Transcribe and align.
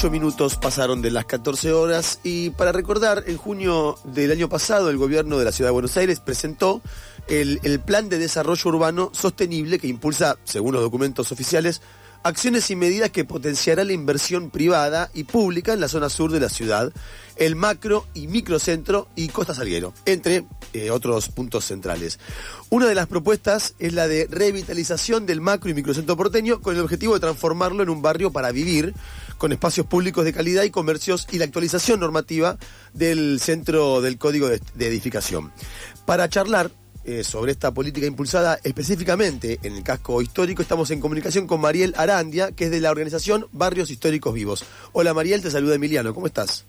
Ocho 0.00 0.10
minutos 0.10 0.56
pasaron 0.56 1.02
de 1.02 1.10
las 1.10 1.26
14 1.26 1.74
horas 1.74 2.20
y 2.22 2.48
para 2.48 2.72
recordar, 2.72 3.24
en 3.26 3.36
junio 3.36 3.98
del 4.04 4.32
año 4.32 4.48
pasado 4.48 4.88
el 4.88 4.96
gobierno 4.96 5.36
de 5.36 5.44
la 5.44 5.52
Ciudad 5.52 5.68
de 5.68 5.74
Buenos 5.74 5.94
Aires 5.98 6.20
presentó 6.20 6.80
el, 7.28 7.60
Plan 7.84 8.08
de 8.08 8.16
Desarrollo 8.16 8.70
Urbano 8.70 9.10
Sostenible 9.12 9.78
que 9.78 9.88
impulsa, 9.88 10.38
según 10.44 10.72
los 10.72 10.80
documentos 10.80 11.32
oficiales, 11.32 11.82
acciones 12.22 12.70
y 12.70 12.76
medidas 12.76 13.10
que 13.10 13.26
potenciarán 13.26 13.88
la 13.88 13.92
inversión 13.92 14.48
privada 14.48 15.10
y 15.12 15.24
pública 15.24 15.74
en 15.74 15.80
la 15.80 15.88
zona 15.88 16.08
sur 16.08 16.32
de 16.32 16.40
la 16.40 16.48
ciudad, 16.48 16.92
el 17.36 17.54
macro 17.54 18.06
y 18.14 18.26
microcentro 18.26 19.08
y 19.16 19.28
Costa 19.28 19.54
Salguero, 19.54 19.92
entre 20.06 20.46
eh, 20.72 20.90
otros 20.90 21.28
puntos 21.28 21.64
centrales. 21.66 22.18
Una 22.68 22.86
de 22.86 22.94
las 22.94 23.06
propuestas 23.06 23.74
es 23.78 23.92
la 23.92 24.08
de 24.08 24.26
revitalización 24.30 25.26
del 25.26 25.40
macro 25.40 25.70
y 25.70 25.74
microcentro 25.74 26.16
porteño 26.16 26.60
con 26.60 26.74
el 26.74 26.82
objetivo 26.82 27.14
de 27.14 27.20
transformarlo 27.20 27.82
en 27.82 27.90
un 27.90 28.02
barrio 28.02 28.30
para 28.30 28.50
vivir, 28.52 28.94
con 29.40 29.52
espacios 29.52 29.86
públicos 29.86 30.22
de 30.26 30.34
calidad 30.34 30.64
y 30.64 30.70
comercios 30.70 31.26
y 31.32 31.38
la 31.38 31.46
actualización 31.46 31.98
normativa 31.98 32.58
del 32.92 33.40
centro 33.40 34.02
del 34.02 34.18
código 34.18 34.48
de, 34.48 34.60
edificación. 34.78 35.50
Para 36.04 36.28
charlar 36.28 36.70
eh, 37.06 37.24
sobre 37.24 37.52
esta 37.52 37.72
política 37.72 38.06
impulsada 38.06 38.58
específicamente 38.62 39.58
en 39.62 39.76
el 39.76 39.82
casco 39.82 40.20
histórico. 40.20 40.60
Estamos 40.60 40.90
en 40.90 41.00
comunicación 41.00 41.46
con 41.46 41.62
Mariel 41.62 41.94
Arandia, 41.96 42.52
que 42.52 42.64
es 42.66 42.70
de 42.70 42.80
la 42.80 42.90
organización 42.90 43.46
Barrios 43.52 43.90
Históricos 43.90 44.34
Vivos. 44.34 44.62
Hola 44.92 45.14
Mariel, 45.14 45.40
te 45.40 45.50
saluda 45.50 45.76
Emiliano, 45.76 46.12
¿cómo 46.12 46.26
estás? 46.26 46.66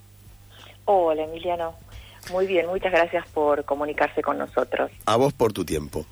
Hola 0.85 1.25
Emiliano, 1.25 1.75
muy 2.31 2.45
bien, 2.47 2.67
muchas 2.67 2.91
gracias 2.91 3.27
por 3.29 3.65
comunicarse 3.65 4.21
con 4.21 4.37
nosotros. 4.37 4.91
A 5.05 5.15
vos 5.15 5.33
por 5.33 5.53
tu 5.53 5.65
tiempo. 5.65 6.05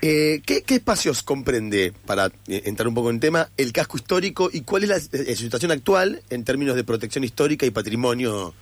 Eh, 0.00 0.40
¿qué, 0.46 0.62
espacios 0.68 1.22
comprende, 1.22 1.92
para 2.06 2.26
eh, 2.48 2.62
entrar 2.64 2.88
un 2.88 2.94
poco 2.94 3.10
en 3.10 3.20
tema, 3.20 3.48
el 3.56 3.72
casco 3.72 3.96
histórico 3.96 4.48
y 4.52 4.62
cuál 4.62 4.84
es 4.84 4.88
la, 4.88 5.00
situación 5.00 5.72
actual 5.72 6.22
en 6.30 6.44
términos 6.44 6.76
de 6.76 6.84
protección 6.84 7.24
histórica 7.24 7.66
y 7.66 7.70
patrimonio 7.70 8.54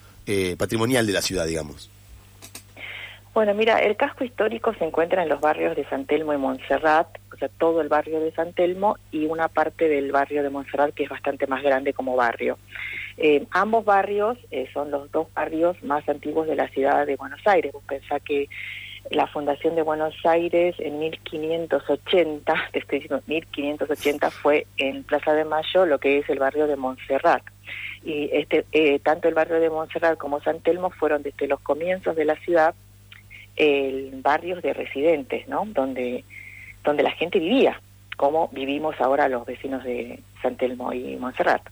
patrimonial 0.59 1.06
de 1.06 1.14
la 1.14 1.22
ciudad, 1.22 1.47
digamos? 1.47 1.91
Bueno, 3.39 3.55
mira, 3.55 3.78
el 3.78 3.97
casco 3.97 4.25
histórico 4.25 4.75
se 4.75 4.84
encuentra 4.84 5.22
en 5.22 5.28
los 5.28 5.41
barrios 5.41 5.77
de 5.77 5.84
San 5.84 6.06
Telmo 6.06 6.34
y 6.34 6.39
Montserrat, 6.39 7.06
o 7.33 7.37
sea, 7.37 7.48
todo 7.48 7.81
el 7.81 7.89
barrio 7.89 8.19
de 8.19 8.33
San 8.33 8.53
Telmo 8.53 8.97
y 9.12 9.27
una 9.27 9.47
parte 9.47 9.89
del 9.89 10.11
barrio 10.11 10.42
de 10.42 10.50
Montserrat 10.50 10.92
que 10.92 11.05
es 11.05 11.09
bastante 11.09 11.47
más 11.47 11.62
grande 11.62 11.92
como 11.92 12.17
barrio. 12.17 12.59
Eh, 13.20 13.44
ambos 13.50 13.84
barrios 13.84 14.38
eh, 14.52 14.69
son 14.72 14.92
los 14.92 15.11
dos 15.11 15.27
barrios 15.34 15.83
más 15.83 16.08
antiguos 16.08 16.47
de 16.47 16.55
la 16.55 16.69
ciudad 16.69 17.05
de 17.05 17.16
Buenos 17.16 17.44
Aires. 17.47 17.72
Vos 17.72 17.83
pensá 17.88 18.20
que 18.20 18.48
la 19.10 19.27
fundación 19.27 19.75
de 19.75 19.83
Buenos 19.83 20.14
Aires 20.25 20.77
en 20.78 21.00
1580, 21.00 22.55
te 22.72 22.78
estoy 22.78 23.00
diciendo 23.00 23.25
1580, 23.27 24.30
fue 24.30 24.69
en 24.77 25.02
Plaza 25.02 25.34
de 25.34 25.44
Mayo 25.44 25.84
lo 25.84 25.98
que 25.98 26.19
es 26.19 26.28
el 26.30 26.38
barrio 26.38 26.69
de 26.69 26.77
Montserrat. 26.77 27.42
Y 28.05 28.30
este, 28.33 28.64
eh, 28.70 29.00
tanto 29.00 29.27
el 29.27 29.34
barrio 29.34 29.58
de 29.58 29.69
Montserrat 29.69 30.16
como 30.16 30.41
San 30.41 30.60
Telmo 30.60 30.91
fueron 30.91 31.25
desde 31.25 31.48
los 31.48 31.58
comienzos 31.60 32.14
de 32.14 32.25
la 32.25 32.36
ciudad 32.36 32.75
barrios 34.22 34.62
de 34.62 34.72
residentes, 34.72 35.48
¿no? 35.48 35.64
Donde, 35.66 36.22
donde 36.84 37.03
la 37.03 37.10
gente 37.10 37.41
vivía, 37.41 37.82
como 38.16 38.47
vivimos 38.53 38.94
ahora 39.00 39.28
los 39.28 39.44
vecinos 39.44 39.82
de 39.82 40.20
San 40.41 40.56
Telmo 40.56 40.92
y 40.92 41.16
Montserrat. 41.16 41.62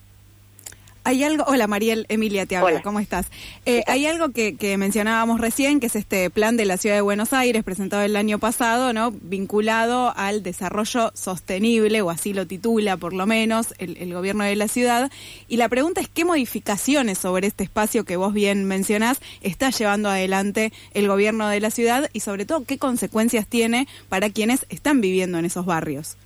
Hay 1.06 1.22
algo, 1.22 1.44
hola 1.46 1.68
Mariel, 1.68 2.04
Emilia 2.08 2.46
te 2.46 2.56
habla, 2.56 2.82
¿cómo 2.82 2.98
estás? 2.98 3.26
Eh, 3.64 3.84
hay 3.86 4.06
algo 4.06 4.30
que, 4.32 4.76
mencionábamos 4.76 5.40
recién, 5.40 5.78
que 5.78 5.86
es 5.86 5.94
este 5.94 6.30
plan 6.30 6.56
de 6.56 6.64
la 6.64 6.78
Ciudad 6.78 6.96
de 6.96 7.00
Buenos 7.00 7.32
Aires 7.32 7.62
presentado 7.62 8.02
el 8.02 8.16
año 8.16 8.40
pasado, 8.40 8.92
¿no? 8.92 9.12
Vinculado 9.12 10.12
al 10.16 10.42
desarrollo 10.42 11.12
sostenible, 11.14 12.02
o 12.02 12.10
así 12.10 12.32
lo 12.32 12.48
titula 12.48 12.96
por 12.96 13.12
lo 13.12 13.24
menos 13.24 13.72
el, 13.78 14.12
gobierno 14.12 14.42
de 14.42 14.56
la 14.56 14.66
ciudad. 14.66 15.08
Y 15.46 15.58
la 15.58 15.68
pregunta 15.68 16.00
es, 16.00 16.08
¿qué 16.08 16.24
modificaciones 16.24 17.18
sobre 17.18 17.46
este 17.46 17.62
espacio 17.62 18.04
que 18.04 18.16
vos 18.16 18.34
bien 18.34 18.64
mencionás 18.64 19.20
está 19.42 19.70
llevando 19.70 20.08
adelante 20.08 20.72
el 20.92 21.06
gobierno 21.06 21.46
de 21.46 21.60
la 21.60 21.70
ciudad 21.70 22.10
y 22.14 22.18
sobre 22.18 22.46
todo 22.46 22.64
qué 22.64 22.78
consecuencias 22.78 23.46
tiene 23.46 23.86
para 24.08 24.28
quienes 24.30 24.66
están 24.70 25.00
viviendo 25.00 25.38
en 25.38 25.44
esos 25.44 25.66
barrios? 25.66 26.16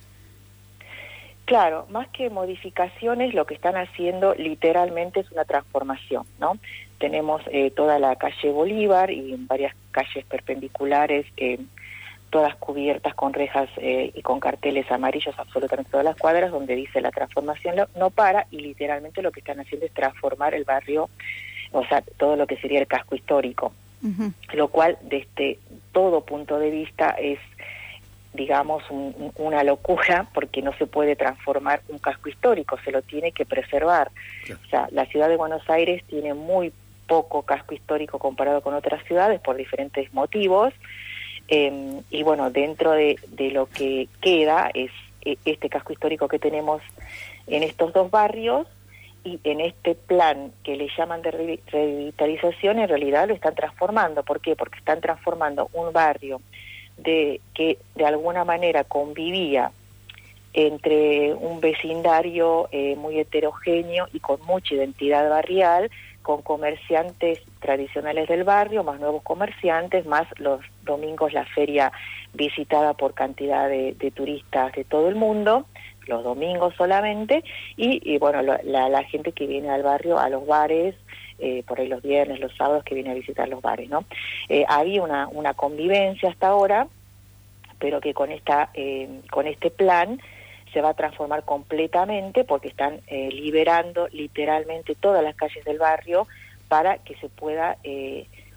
Claro, 1.51 1.85
más 1.89 2.07
que 2.07 2.29
modificaciones, 2.29 3.33
lo 3.33 3.45
que 3.45 3.55
están 3.55 3.75
haciendo 3.75 4.33
literalmente 4.35 5.19
es 5.19 5.29
una 5.33 5.43
transformación, 5.43 6.25
¿no? 6.39 6.57
Tenemos 6.97 7.41
eh, 7.51 7.71
toda 7.71 7.99
la 7.99 8.15
calle 8.15 8.51
Bolívar 8.51 9.11
y 9.11 9.35
varias 9.37 9.75
calles 9.91 10.23
perpendiculares, 10.27 11.25
eh, 11.35 11.59
todas 12.29 12.55
cubiertas 12.55 13.13
con 13.15 13.33
rejas 13.33 13.69
eh, 13.75 14.13
y 14.15 14.21
con 14.21 14.39
carteles 14.39 14.89
amarillos, 14.89 15.37
absolutamente 15.37 15.91
todas 15.91 16.05
las 16.05 16.15
cuadras, 16.15 16.51
donde 16.51 16.73
dice 16.73 17.01
la 17.01 17.11
transformación 17.11 17.85
no 17.97 18.11
para 18.11 18.47
y 18.49 18.61
literalmente 18.61 19.21
lo 19.21 19.33
que 19.33 19.41
están 19.41 19.59
haciendo 19.59 19.85
es 19.85 19.93
transformar 19.93 20.53
el 20.53 20.63
barrio, 20.63 21.09
o 21.73 21.85
sea, 21.85 22.01
todo 22.15 22.37
lo 22.37 22.47
que 22.47 22.55
sería 22.61 22.79
el 22.79 22.87
casco 22.87 23.13
histórico, 23.13 23.73
lo 24.53 24.69
cual 24.69 24.97
desde 25.01 25.59
todo 25.91 26.21
punto 26.21 26.59
de 26.59 26.71
vista 26.71 27.09
es 27.19 27.39
digamos, 28.33 28.83
una 29.35 29.63
locura 29.63 30.27
porque 30.33 30.61
no 30.61 30.73
se 30.77 30.87
puede 30.87 31.15
transformar 31.15 31.81
un 31.89 31.99
casco 31.99 32.29
histórico, 32.29 32.77
se 32.83 32.91
lo 32.91 33.01
tiene 33.01 33.31
que 33.31 33.45
preservar. 33.45 34.09
O 34.49 34.69
sea, 34.69 34.87
la 34.91 35.05
ciudad 35.05 35.27
de 35.27 35.35
Buenos 35.35 35.69
Aires 35.69 36.03
tiene 36.07 36.33
muy 36.33 36.71
poco 37.07 37.41
casco 37.41 37.73
histórico 37.73 38.19
comparado 38.19 38.61
con 38.61 38.73
otras 38.73 39.03
ciudades 39.05 39.41
por 39.41 39.57
diferentes 39.57 40.13
motivos. 40.13 40.73
Em, 41.49 42.01
y 42.09 42.23
bueno, 42.23 42.51
dentro 42.51 42.91
de, 42.91 43.19
de, 43.27 43.51
lo 43.51 43.65
que 43.65 44.07
queda 44.21 44.71
es 44.73 44.91
e, 45.25 45.37
este 45.43 45.69
casco 45.69 45.91
histórico 45.91 46.29
que 46.29 46.39
tenemos 46.39 46.81
en 47.47 47.63
estos 47.63 47.91
dos 47.91 48.09
barrios 48.09 48.65
y 49.25 49.41
en 49.43 49.59
este 49.59 49.95
plan 49.95 50.53
que 50.63 50.77
le 50.77 50.87
llaman 50.97 51.21
de 51.21 51.31
revitalización 51.31 52.79
en 52.79 52.87
realidad 52.87 53.27
lo 53.27 53.33
están 53.33 53.55
transformando. 53.55 54.23
¿Por 54.23 54.39
qué? 54.39 54.55
Porque 54.55 54.79
están 54.79 55.01
transformando 55.01 55.69
un 55.73 55.91
barrio 55.91 56.41
de 56.97 57.41
que 57.53 57.77
de 57.95 58.05
alguna 58.05 58.45
manera 58.45 58.83
convivía 58.83 59.71
entre 60.53 61.33
un 61.33 61.61
vecindario 61.61 62.67
eh, 62.71 62.95
muy 62.95 63.19
heterogéneo 63.19 64.07
y 64.13 64.19
con 64.19 64.41
mucha 64.45 64.75
identidad 64.75 65.29
barrial, 65.29 65.89
con 66.21 66.41
comerciantes 66.41 67.39
tradicionales 67.59 68.27
del 68.27 68.43
barrio, 68.43 68.83
más 68.83 68.99
nuevos 68.99 69.23
comerciantes, 69.23 70.05
más 70.05 70.27
los 70.37 70.61
domingos 70.83 71.33
la 71.33 71.45
feria 71.45 71.91
visitada 72.33 72.93
por 72.93 73.13
cantidad 73.13 73.67
de, 73.69 73.93
turistas 74.13 74.71
de 74.73 74.83
todo 74.83 75.09
el 75.09 75.15
mundo, 75.15 75.65
los 76.07 76.23
domingos 76.23 76.75
solamente, 76.75 77.43
y, 77.75 78.17
bueno, 78.17 78.41
la, 78.41 78.59
la, 78.63 79.03
gente 79.03 79.31
que 79.31 79.47
viene 79.47 79.69
al 79.69 79.83
barrio, 79.83 80.19
a 80.19 80.29
los 80.29 80.45
bares, 80.45 80.95
eh, 81.41 81.63
por 81.65 81.79
ahí 81.79 81.87
los 81.87 82.01
viernes, 82.03 82.39
los 82.39 82.55
sábados 82.55 82.83
que 82.83 82.95
viene 82.95 83.11
a 83.11 83.15
visitar 83.15 83.49
los 83.49 83.61
bares, 83.61 83.89
¿no? 83.89 84.05
Eh, 84.47 84.63
había 84.67 85.01
una, 85.01 85.27
una 85.27 85.53
convivencia 85.53 86.29
hasta 86.29 86.47
ahora, 86.47 86.87
pero 87.79 87.99
que 87.99 88.13
con 88.13 88.31
esta, 88.31 88.69
eh, 88.73 89.09
con 89.31 89.47
este 89.47 89.71
plan 89.71 90.21
se 90.71 90.81
va 90.81 90.89
a 90.89 90.93
transformar 90.93 91.43
completamente 91.43 92.45
porque 92.45 92.69
están 92.69 93.01
liberando 93.09 94.07
literalmente 94.09 94.95
todas 94.95 95.21
las 95.21 95.35
calles 95.35 95.65
del 95.65 95.79
barrio 95.79 96.27
para 96.69 96.99
que 96.99 97.15
se 97.15 97.27
pueda 97.27 97.75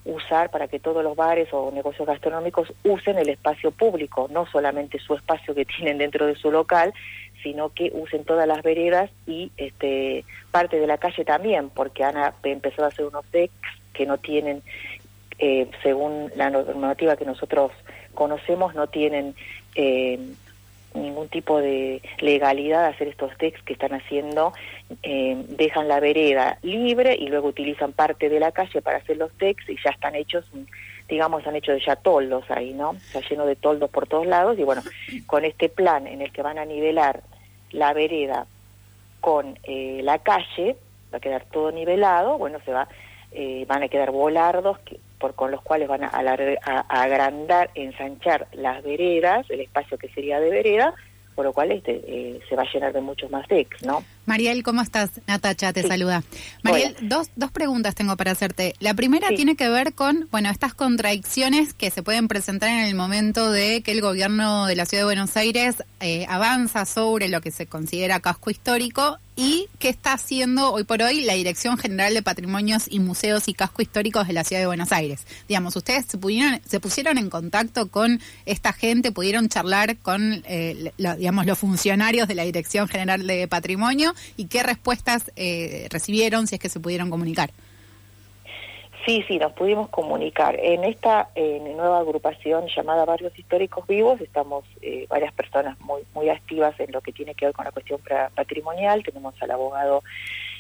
usar 0.05 0.51
para 0.51 0.69
que 0.69 0.78
todos 0.78 1.03
los 1.03 1.16
bares 1.16 1.49
o 1.53 1.71
negocios 1.72 2.06
gastronómicos 2.06 2.72
usen 2.84 3.19
el 3.19 3.31
espacio 3.31 3.71
público, 3.71 4.28
no 4.31 4.47
solamente 4.47 4.99
su 4.99 5.15
espacio 5.15 5.55
que 5.55 5.65
tienen 5.77 5.99
dentro 5.99 6.27
de 6.27 6.37
su 6.37 6.51
local, 6.51 6.93
sino 7.44 7.69
que 7.69 7.93
usen 7.94 8.25
todas 8.25 8.49
las 8.49 8.62
veredas 8.62 9.10
y 9.27 9.53
este 9.56 10.25
parte 10.50 10.81
de 10.81 10.87
la 10.88 10.99
calle 10.99 11.25
también, 11.25 11.69
porque 11.69 12.03
han 12.03 12.16
empezado 12.43 12.87
a 12.87 12.88
hacer 12.88 13.05
unos 13.05 13.31
decks 13.31 13.55
que 13.92 14.07
no 14.07 14.19
tienen, 14.19 14.63
eh, 15.39 15.69
según 15.83 16.33
la 16.34 16.51
normativa 16.51 17.16
que 17.16 17.27
nosotros 17.27 17.71
conocemos, 18.15 18.74
no 18.74 18.89
tienen 18.89 19.34
eh, 19.74 20.19
ningún 20.95 21.28
tipo 21.28 21.60
de 21.60 22.01
legalidad 22.21 22.84
de 22.84 22.95
hacer 22.95 23.09
estos 23.09 23.36
decks 23.39 23.63
que 23.63 23.74
están 23.74 23.92
haciendo, 23.92 24.54
eh, 25.03 25.36
dejan 25.51 25.86
la 25.86 26.01
vereda 26.01 26.59
libre 26.63 27.15
y 27.15 27.28
luego 27.28 27.48
utilizan 27.48 27.92
parte 27.92 28.30
de 28.30 28.41
la 28.41 28.53
calle 28.53 28.80
para 28.80 28.98
hacer 28.98 29.19
los 29.19 29.36
decks 29.39 29.69
y 29.69 29.77
ya 29.84 29.91
están 29.91 30.15
hechos 30.15 30.47
digamos, 31.09 31.47
han 31.47 31.57
hecho 31.57 31.77
ya 31.77 31.97
toldos 31.97 32.51
ahí, 32.51 32.72
¿no? 32.72 32.92
Está 32.92 33.21
lleno 33.28 33.45
de 33.45 33.57
toldos 33.57 33.91
por 33.91 34.07
todos 34.07 34.27
lados 34.27 34.59
y 34.59 34.63
bueno, 34.63 34.83
con 35.27 35.45
este 35.45 35.69
plan 35.69 36.07
en 36.07 36.22
el 36.22 36.33
que 36.33 36.41
van 36.41 36.59
a 36.59 36.65
nivelar 36.65 37.22
la 37.74 37.92
vereda 37.92 38.47
con 39.21 39.59
eh, 39.65 40.00
la 40.03 40.18
calle, 40.18 40.76
va 41.12 41.18
a 41.18 41.21
quedar 41.21 41.44
todo 41.50 41.72
nivelado, 41.72 42.38
bueno, 42.38 42.59
se 42.65 42.72
va, 42.72 42.88
eh, 43.32 43.65
van 43.66 43.82
a 43.82 43.88
quedar 43.88 44.10
volardos 44.10 44.78
que, 44.80 44.98
por, 45.18 45.34
con 45.34 45.50
los 45.50 45.62
cuales 45.62 45.88
van 45.88 46.04
a, 46.04 46.09
agrandar, 46.88 47.71
ensanchar 47.74 48.47
las 48.53 48.82
veredas, 48.82 49.48
el 49.50 49.60
espacio 49.60 49.98
que 49.98 50.09
sería 50.10 50.41
de 50.41 50.50
vereda, 50.50 50.94
por 51.34 51.44
lo 51.44 51.53
cual 51.53 51.72
este, 51.72 52.00
eh, 52.06 52.41
se 52.48 52.54
va 52.54 52.62
a 52.62 52.72
llenar 52.72 52.92
de 52.92 53.00
muchos 53.00 53.30
más 53.30 53.48
decks, 53.48 53.84
¿no? 53.84 54.04
Mariel, 54.26 54.62
¿cómo 54.62 54.82
estás? 54.82 55.10
Natacha 55.26 55.72
te 55.72 55.86
saluda. 55.86 56.22
Mariel, 56.62 56.97
dos, 57.03 57.28
dos 57.36 57.50
preguntas 57.50 57.94
tengo 57.94 58.16
para 58.16 58.32
hacerte. 58.32 58.74
La 58.80 58.94
primera 58.94 59.28
tiene 59.28 59.56
que 59.56 59.68
ver 59.68 59.92
con, 59.92 60.28
bueno, 60.30 60.50
estas 60.50 60.74
contradicciones 60.74 61.74
que 61.74 61.91
se 61.91 62.03
pueden 62.03 62.28
presentar 62.28 62.71
en 62.71 62.86
el 62.86 62.94
momento 62.94 63.50
de 63.50 63.82
que 63.82 63.92
el 63.92 64.00
gobierno 64.00 64.66
de 64.66 64.76
la 64.76 64.86
Ciudad 64.86 65.03
de 65.03 65.06
Buenos 65.06 65.36
Aires 65.36 65.82
eh, 66.00 66.26
avanza 66.28 66.86
sobre 66.86 67.28
lo 67.28 67.41
que 67.41 67.50
se 67.50 67.66
considera 67.66 68.21
casco 68.21 68.50
histórico 68.50 69.18
y 69.36 69.68
qué 69.78 69.88
está 69.88 70.12
haciendo 70.12 70.72
hoy 70.72 70.84
por 70.84 71.03
hoy 71.03 71.22
la 71.22 71.34
Dirección 71.34 71.76
General 71.76 72.15
de 72.15 72.22
Patrimonios 72.22 72.84
y 72.88 73.00
Museos 73.00 73.48
y 73.48 73.54
Casco 73.54 73.82
Históricos 73.82 74.28
de 74.28 74.32
la 74.32 74.44
Ciudad 74.44 74.62
de 74.62 74.66
Buenos 74.66 74.92
Aires. 74.92 75.26
Digamos, 75.48 75.74
ustedes 75.74 76.06
se, 76.06 76.18
pudieron, 76.18 76.60
se 76.65 76.78
pusieron 76.78 77.18
en 77.18 77.30
contacto 77.30 77.88
con 77.88 78.21
esta 78.47 78.72
gente, 78.72 79.10
pudieron 79.10 79.48
charlar 79.48 79.97
con, 79.98 80.44
eh, 80.47 80.92
digamos, 80.97 81.47
los 81.47 81.59
funcionarios 81.59 82.28
de 82.28 82.36
la 82.36 82.44
Dirección 82.44 82.86
General 82.88 83.26
de 83.26 83.48
Patrimonio 83.48 84.14
y 84.37 84.47
qué 84.47 84.63
respuestas 84.63 85.33
eh, 85.37 85.89
recibieron, 85.91 86.47
si 86.47 86.57
es 86.57 86.61
que 86.61 86.69
se 86.69 86.81
pudieron 86.81 87.11
comunicar. 87.11 87.51
Sí, 89.05 89.22
sí, 89.28 89.39
nos 89.39 89.53
pudimos 89.53 89.91
comunicar. 89.91 90.59
En 90.59 90.83
esta 90.84 91.28
nueva 91.37 91.99
agrupación 91.99 92.66
llamada 92.75 93.05
Barrios 93.05 93.39
Históricos 93.39 93.87
Vivos 93.87 94.19
estamos 94.21 94.65
eh, 94.81 95.07
varias 95.11 95.33
personas 95.34 95.78
muy 95.81 96.03
muy 96.15 96.31
activas 96.31 96.78
en 96.81 96.91
lo 96.91 97.03
que 97.03 97.13
tiene 97.13 97.34
que 97.34 97.47
ver 97.47 97.55
con 97.55 97.66
la 97.66 97.71
cuestión 97.71 98.01
patrimonial. 98.34 99.03
Tenemos 99.03 99.34
al 99.43 99.51
abogado 99.51 100.03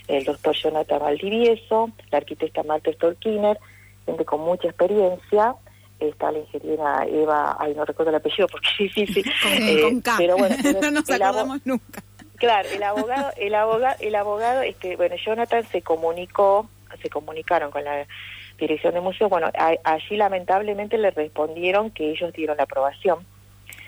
el 0.08 0.24
doctor 0.24 0.54
Jonathan 0.54 1.00
Valdivieso, 1.00 1.90
la 2.10 2.18
arquitecta 2.18 2.62
Marta 2.62 2.92
Stolkiner, 2.92 3.58
gente 4.04 4.24
con 4.24 4.40
mucha 4.40 4.68
experiencia. 4.68 5.54
Está 5.98 6.30
la 6.30 6.40
ingeniera 6.40 7.06
Eva, 7.06 7.56
ay 7.58 7.72
no 7.74 7.84
recuerdo 7.86 8.10
el 8.10 8.16
apellido 8.16 8.46
porque 8.48 8.68
sí, 8.76 8.88
sí, 8.90 9.06
sí. 9.06 9.22
Eh, 9.46 10.02
pero 10.18 10.36
bueno, 10.36 10.56
no 10.82 10.90
nos 10.90 11.08
acordamos 11.08 11.60
nunca. 11.64 12.02
Claro, 12.36 12.68
el 12.68 12.82
abogado, 12.82 13.30
el 13.36 13.54
abogado, 13.54 13.96
el 14.00 14.14
abogado, 14.14 14.62
este, 14.62 14.96
bueno, 14.96 15.14
Jonathan 15.16 15.64
se 15.64 15.82
comunicó, 15.82 16.68
se 17.00 17.08
comunicaron 17.08 17.70
con 17.70 17.84
la 17.84 18.06
dirección 18.58 18.94
de 18.94 19.00
museo, 19.00 19.28
bueno, 19.28 19.50
allí 19.84 20.16
lamentablemente 20.16 20.98
le 20.98 21.10
respondieron 21.10 21.90
que 21.90 22.10
ellos 22.10 22.32
dieron 22.32 22.56
la 22.56 22.64
aprobación. 22.64 23.24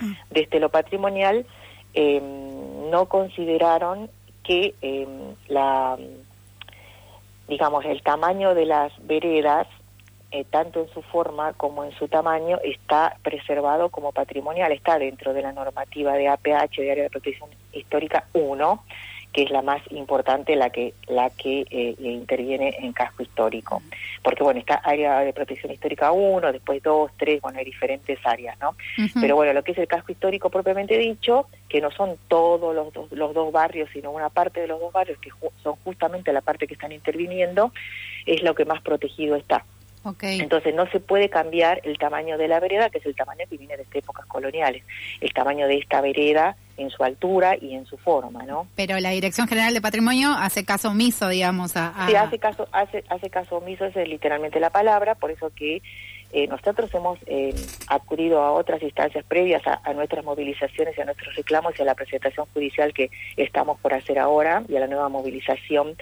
Ah. 0.00 0.04
Desde 0.30 0.60
lo 0.60 0.68
patrimonial 0.68 1.46
em, 1.94 2.90
no 2.90 3.06
consideraron 3.06 4.10
que 4.42 4.74
eh, 4.80 5.06
la 5.48 5.96
digamos 7.48 7.84
el 7.84 8.02
tamaño 8.02 8.54
de 8.54 8.66
las 8.66 8.92
veredas 9.06 9.66
eh, 10.36 10.44
tanto 10.50 10.80
en 10.82 10.88
su 10.90 11.02
forma 11.02 11.52
como 11.54 11.84
en 11.84 11.92
su 11.92 12.08
tamaño 12.08 12.58
está 12.62 13.16
preservado 13.22 13.88
como 13.88 14.12
patrimonial 14.12 14.70
está 14.72 14.98
dentro 14.98 15.32
de 15.32 15.42
la 15.42 15.52
normativa 15.52 16.12
de 16.12 16.28
APH 16.28 16.76
de 16.76 16.90
área 16.90 17.04
de 17.04 17.10
protección 17.10 17.48
histórica 17.72 18.26
1 18.34 18.82
que 19.36 19.42
es 19.42 19.50
la 19.50 19.60
más 19.60 19.82
importante, 19.90 20.56
la 20.56 20.70
que 20.70 20.94
la 21.08 21.28
que 21.28 21.66
eh, 21.70 21.94
interviene 21.98 22.74
en 22.80 22.94
casco 22.94 23.22
histórico. 23.22 23.82
Porque 24.22 24.42
bueno, 24.42 24.60
está 24.60 24.76
área 24.76 25.20
de 25.20 25.34
protección 25.34 25.70
histórica 25.70 26.10
1, 26.10 26.52
después 26.52 26.82
2, 26.82 27.10
3, 27.18 27.42
bueno, 27.42 27.58
hay 27.58 27.66
diferentes 27.66 28.18
áreas, 28.24 28.58
¿no? 28.60 28.76
Pero 29.20 29.36
bueno, 29.36 29.52
lo 29.52 29.62
que 29.62 29.72
es 29.72 29.78
el 29.78 29.88
casco 29.88 30.10
histórico 30.10 30.48
propiamente 30.48 30.96
dicho, 30.96 31.48
que 31.68 31.82
no 31.82 31.90
son 31.90 32.16
todos 32.28 32.74
los 32.74 32.94
dos, 32.94 33.12
los 33.12 33.34
dos 33.34 33.52
barrios, 33.52 33.90
sino 33.92 34.10
una 34.10 34.30
parte 34.30 34.62
de 34.62 34.68
los 34.68 34.80
dos 34.80 34.90
barrios, 34.90 35.18
que 35.18 35.28
son 35.62 35.76
justamente 35.84 36.32
la 36.32 36.40
parte 36.40 36.66
que 36.66 36.72
están 36.72 36.92
interviniendo, 36.92 37.74
es 38.24 38.42
lo 38.42 38.54
que 38.54 38.64
más 38.64 38.80
protegido 38.80 39.36
está. 39.36 39.66
Entonces 40.20 40.74
no 40.74 40.86
se 40.90 41.00
puede 41.00 41.28
cambiar 41.28 41.80
el 41.84 41.98
tamaño 41.98 42.38
de 42.38 42.48
la 42.48 42.60
vereda, 42.60 42.90
que 42.90 42.98
es 42.98 43.06
el 43.06 43.16
tamaño 43.16 43.44
que 43.48 43.56
viene 43.56 43.76
desde 43.76 43.98
épocas 43.98 44.26
coloniales, 44.26 44.84
el 45.20 45.32
tamaño 45.32 45.66
de 45.66 45.78
esta 45.78 46.00
vereda 46.00 46.56
en 46.76 46.90
su 46.90 47.02
altura 47.02 47.56
y 47.60 47.74
en 47.74 47.86
su 47.86 47.96
forma, 47.96 48.44
¿no? 48.44 48.68
Pero 48.76 48.98
la 49.00 49.10
Dirección 49.10 49.48
General 49.48 49.72
de 49.72 49.80
Patrimonio 49.80 50.34
hace 50.38 50.64
caso 50.64 50.90
omiso, 50.90 51.28
digamos, 51.28 51.76
a... 51.76 52.06
Sí, 52.06 52.14
hace 52.14 52.38
caso, 52.38 52.68
hace, 52.72 53.02
hace 53.08 53.30
caso 53.30 53.56
omiso, 53.56 53.86
esa 53.86 54.02
es 54.02 54.08
literalmente 54.08 54.60
la 54.60 54.70
palabra, 54.70 55.14
por 55.14 55.30
eso 55.30 55.50
que 55.54 55.82
eh, 56.32 56.46
nosotros 56.48 56.92
hemos 56.92 57.18
eh, 57.26 57.54
acudido 57.86 58.42
a 58.42 58.52
otras 58.52 58.82
instancias 58.82 59.24
previas 59.24 59.62
a, 59.66 59.92
nuestras 59.94 60.24
movilizaciones 60.24 60.96
y 60.96 61.00
a 61.00 61.04
nuestros 61.04 61.34
reclamos 61.36 61.78
y 61.78 61.82
a 61.82 61.84
la 61.84 61.94
presentación 61.94 62.46
judicial 62.52 62.92
que 62.92 63.10
estamos 63.36 63.78
por 63.80 63.94
hacer 63.94 64.18
ahora 64.18 64.62
y 64.68 64.76
a 64.76 64.80
la 64.80 64.86
nueva 64.86 65.08
movilización 65.08 65.96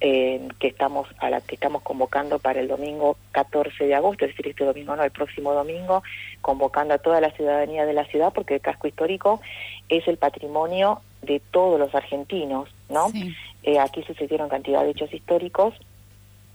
eh, 0.00 0.46
que 0.60 0.68
estamos 0.68 1.08
a 1.18 1.28
la 1.28 1.40
que 1.40 1.56
estamos 1.56 1.82
convocando 1.82 2.38
para 2.38 2.60
el 2.60 2.68
domingo 2.68 3.16
14 3.32 3.84
de 3.84 3.94
agosto, 3.94 4.24
es 4.24 4.30
decir, 4.30 4.48
este 4.48 4.64
domingo 4.64 4.94
no, 4.94 5.02
el 5.02 5.10
próximo 5.10 5.52
domingo, 5.52 6.02
convocando 6.40 6.94
a 6.94 6.98
toda 6.98 7.20
la 7.20 7.30
ciudadanía 7.32 7.84
de 7.84 7.94
la 7.94 8.04
ciudad 8.04 8.32
porque 8.32 8.54
el 8.54 8.60
casco 8.60 8.86
histórico 8.86 9.40
es 9.88 10.06
el 10.06 10.16
patrimonio 10.16 11.00
de 11.22 11.40
todos 11.50 11.80
los 11.80 11.94
argentinos, 11.94 12.68
¿no? 12.88 13.10
Eh, 13.64 13.78
aquí 13.80 14.02
sucedieron 14.04 14.48
cantidad 14.48 14.84
de 14.84 14.90
hechos 14.90 15.12
históricos 15.12 15.74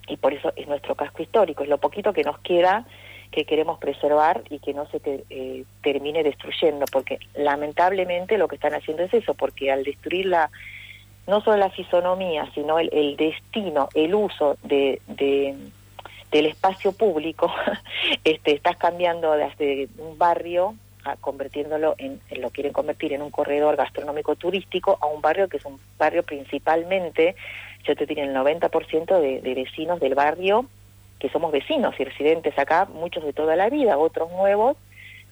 y 0.08 0.18
por 0.18 0.34
eso 0.34 0.54
es 0.56 0.68
nuestro 0.68 0.96
casco 0.96 1.22
histórico, 1.22 1.64
es 1.64 1.70
lo 1.70 1.78
poquito 1.80 2.14
que 2.14 2.24
nos 2.24 2.40
queda 2.40 2.86
que 3.34 3.46
queremos 3.46 3.80
preservar 3.80 4.44
y 4.50 4.60
que 4.60 4.74
no 4.74 4.86
se 4.86 5.02
eh, 5.06 5.66
termine 5.82 6.24
destruyendo, 6.24 6.86
porque 6.92 7.18
lamentablemente 7.36 8.38
lo 8.38 8.48
que 8.48 8.56
están 8.56 8.76
haciendo 8.76 9.04
es 9.04 9.14
eso, 9.14 9.34
porque 9.34 9.72
al 9.72 9.84
destruir 9.84 10.28
la 10.28 10.52
no 11.28 11.42
solo 11.42 11.58
la 11.58 11.70
fisonomía, 11.70 12.50
sino 12.54 12.80
el, 12.80 12.90
el 12.92 13.16
destino, 13.16 13.90
el 13.94 14.14
uso 14.14 14.58
de, 14.64 15.02
de, 15.08 15.56
del 16.32 16.46
espacio 16.48 16.92
público, 16.92 17.52
este, 18.24 18.54
estás 18.54 18.78
cambiando 18.78 19.32
desde 19.34 19.88
un 19.98 20.18
barrio 20.18 20.76
a 21.06 21.16
convirtiéndolo 21.18 21.96
en, 21.98 22.22
lo 22.40 22.50
quieren 22.50 22.72
convertir 22.72 23.14
en 23.14 23.22
un 23.22 23.30
corredor 23.30 23.76
gastronómico 23.76 24.36
turístico 24.36 24.98
a 25.02 25.08
un 25.08 25.22
barrio 25.22 25.50
que 25.50 25.58
es 25.58 25.66
un 25.66 25.80
barrio 25.98 26.24
principalmente, 26.24 27.36
yo 27.84 27.96
te 27.96 28.06
diría 28.06 28.24
el 28.24 28.34
90% 28.34 29.20
de, 29.20 29.42
de 29.42 29.54
vecinos 29.54 30.00
del 30.00 30.16
barrio 30.16 30.66
que 31.20 31.30
somos 31.30 31.52
vecinos 31.52 31.96
y 32.00 32.04
residentes 32.04 32.58
acá, 32.58 32.86
muchos 32.86 33.24
de 33.24 33.34
toda 33.34 33.56
la 33.56 33.70
vida, 33.70 33.98
otros 33.98 34.30
nuevos, 34.32 34.78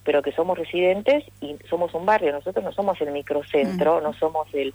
pero 0.04 0.22
que 0.22 0.32
somos 0.32 0.58
residentes 0.58 1.24
y 1.42 1.56
somos 1.70 1.94
un 1.94 2.06
barrio. 2.06 2.32
Nosotros 2.32 2.64
no 2.64 2.72
somos 2.72 3.00
el 3.02 3.12
microcentro, 3.12 4.02
no 4.02 4.14
somos 4.14 4.48
el, 4.54 4.74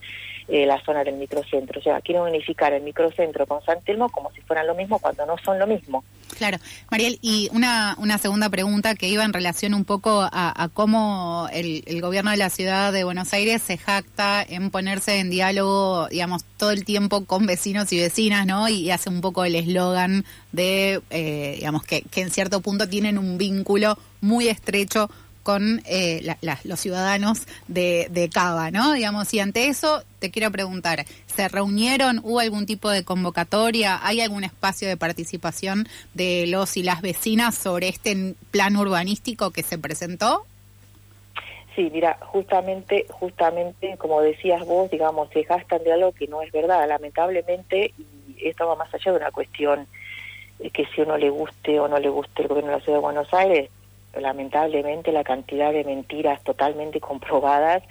eh, 0.48 0.66
la 0.66 0.80
zona 0.84 1.02
del 1.02 1.16
microcentro. 1.16 1.80
O 1.80 1.82
sea, 1.82 2.00
quieren 2.00 2.22
unificar 2.22 2.72
el 2.72 2.82
microcentro 2.82 3.46
con 3.46 3.62
San 3.64 3.82
Telmo 3.82 4.08
como 4.08 4.30
si 4.32 4.40
fueran 4.42 4.66
lo 4.68 4.74
mismo 4.74 4.98
cuando 5.00 5.26
no 5.26 5.36
son 5.44 5.58
lo 5.58 5.66
mismo. 5.66 6.04
Claro. 6.38 6.58
Mariel, 6.90 7.18
y 7.22 7.48
una, 7.52 7.96
una 7.98 8.18
segunda 8.18 8.48
pregunta 8.48 8.94
que 8.94 9.08
iba 9.08 9.24
en 9.24 9.32
relación 9.32 9.74
un 9.74 9.84
poco 9.84 10.28
a, 10.30 10.68
cómo 10.74 11.48
el, 11.52 11.82
el, 11.86 12.00
gobierno 12.00 12.30
de 12.30 12.36
la 12.36 12.50
ciudad 12.50 12.92
de 12.92 13.04
Buenos 13.04 13.32
Aires 13.32 13.62
se 13.62 13.78
jacta 13.78 14.44
en 14.46 14.70
ponerse 14.70 15.18
en 15.18 15.30
diálogo, 15.30 16.08
digamos, 16.08 16.44
todo 16.56 16.70
el 16.70 16.84
tiempo 16.84 17.24
con 17.24 17.46
vecinos 17.46 17.92
y 17.92 17.98
vecinas, 17.98 18.46
¿no? 18.46 18.68
Y, 18.68 18.90
hace 18.90 19.10
un 19.10 19.20
poco 19.20 19.44
el 19.44 19.56
eslogan 19.56 20.24
de, 20.52 21.00
eh, 21.10 21.54
digamos, 21.56 21.82
que, 21.84 22.02
que 22.02 22.20
en 22.20 22.30
cierto 22.30 22.60
punto 22.60 22.88
tienen 22.88 23.18
un 23.18 23.38
vínculo 23.38 23.98
muy 24.20 24.48
estrecho 24.48 25.10
con 25.46 25.80
eh, 25.86 26.34
los 26.64 26.80
ciudadanos 26.80 27.46
de, 27.68 28.08
de 28.10 28.28
Cava, 28.28 28.72
¿no? 28.72 28.94
Digamos, 28.94 29.32
y 29.32 29.38
ante 29.38 29.68
eso 29.68 30.02
te 30.18 30.32
quiero 30.32 30.50
preguntar, 30.50 31.04
¿se 31.26 31.46
reunieron? 31.46 32.20
¿Hubo 32.24 32.40
algún 32.40 32.66
tipo 32.66 32.90
de 32.90 33.04
convocatoria? 33.04 34.00
¿Hay 34.02 34.20
algún 34.20 34.42
espacio 34.42 34.88
de 34.88 34.96
participación 34.96 35.86
de 36.14 36.48
los 36.48 36.76
y 36.76 36.82
las 36.82 37.00
vecinas 37.00 37.54
sobre 37.54 37.86
este 37.86 38.34
plan 38.50 38.76
urbanístico 38.76 39.52
que 39.52 39.62
se 39.62 39.78
presentó? 39.78 40.44
Sí, 41.76 41.90
mira, 41.92 42.18
justamente, 42.22 43.06
justamente, 43.08 43.96
como 43.98 44.22
decías 44.22 44.66
vos, 44.66 44.90
digamos, 44.90 45.28
se 45.28 45.42
gastan 45.42 45.84
de 45.84 45.92
algo 45.92 46.10
que 46.10 46.26
no 46.26 46.42
es 46.42 46.50
verdad, 46.50 46.88
lamentablemente, 46.88 47.92
y 47.96 48.48
esto 48.48 48.66
va 48.66 48.74
más 48.74 48.92
allá 48.92 49.12
de 49.12 49.18
una 49.18 49.30
cuestión 49.30 49.86
que 50.72 50.86
si 50.86 51.02
uno 51.02 51.18
le 51.18 51.30
guste 51.30 51.78
o 51.78 51.86
no 51.86 52.00
le 52.00 52.08
guste 52.08 52.42
el 52.42 52.48
gobierno 52.48 52.72
de 52.72 52.78
la 52.78 52.82
Ciudad 52.82 52.98
de 52.98 53.02
Buenos 53.02 53.32
Aires, 53.32 53.70
lamentablemente 54.20 55.12
la 55.12 55.24
cantidad 55.24 55.72
de 55.72 55.84
mentiras 55.84 56.42
totalmente 56.42 57.00
comprobadas 57.00 57.82